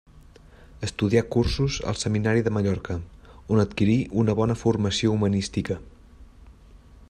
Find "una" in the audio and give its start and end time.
4.23-4.37